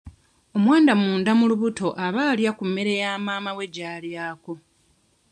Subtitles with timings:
[0.57, 2.93] Omwana munda mu lubuto aba alya ku mmere
[3.25, 4.53] maama we gy'alyako.